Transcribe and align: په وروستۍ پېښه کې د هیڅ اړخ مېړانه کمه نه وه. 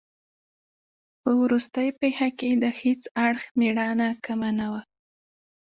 په 1.21 1.29
وروستۍ 1.43 1.87
پېښه 1.99 2.27
کې 2.39 2.49
د 2.63 2.65
هیڅ 2.81 3.01
اړخ 3.25 3.43
مېړانه 3.59 4.09
کمه 4.25 4.49
نه 4.59 4.67
وه. 4.71 4.81